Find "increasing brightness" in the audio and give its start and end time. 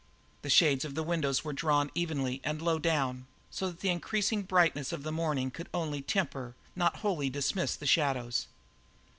3.91-4.91